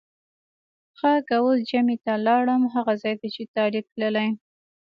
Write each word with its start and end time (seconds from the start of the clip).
ښه 0.97 1.11
که 1.27 1.35
اوس 1.43 1.59
جمعه 1.69 1.97
ته 2.05 2.13
لاړم 2.27 2.61
هغه 2.73 2.93
ځای 3.01 3.15
ته 3.21 3.27
چې 3.33 3.43
طالب 3.55 3.85
تللی. 3.93 4.29